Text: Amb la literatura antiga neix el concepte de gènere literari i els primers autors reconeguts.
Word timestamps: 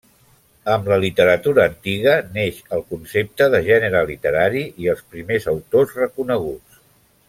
Amb 0.75 0.87
la 0.91 0.95
literatura 1.03 1.65
antiga 1.71 2.15
neix 2.39 2.63
el 2.79 2.83
concepte 2.95 3.51
de 3.57 3.61
gènere 3.71 4.05
literari 4.15 4.67
i 4.87 4.93
els 4.97 5.09
primers 5.17 5.51
autors 5.57 5.97
reconeguts. 6.05 6.87